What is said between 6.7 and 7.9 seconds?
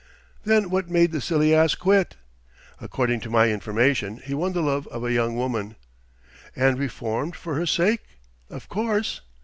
reformed for her